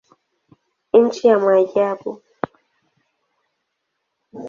[1.01, 2.21] Nchi ya maajabu.